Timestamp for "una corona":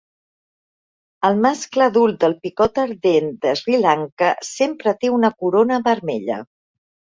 5.21-5.81